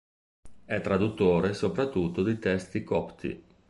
[0.65, 3.43] È traduttore soprattutto di testi copti.